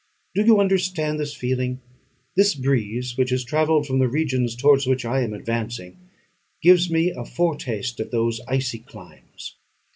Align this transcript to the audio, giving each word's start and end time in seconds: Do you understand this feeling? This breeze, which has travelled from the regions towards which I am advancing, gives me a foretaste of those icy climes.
Do 0.33 0.41
you 0.43 0.59
understand 0.59 1.19
this 1.19 1.35
feeling? 1.35 1.79
This 2.35 2.55
breeze, 2.55 3.15
which 3.19 3.29
has 3.29 3.43
travelled 3.43 3.85
from 3.85 3.99
the 3.99 4.07
regions 4.07 4.55
towards 4.55 4.87
which 4.87 5.05
I 5.05 5.21
am 5.21 5.31
advancing, 5.31 5.99
gives 6.59 6.89
me 6.89 7.11
a 7.11 7.23
foretaste 7.23 7.99
of 7.99 8.09
those 8.09 8.41
icy 8.47 8.79
climes. 8.79 9.57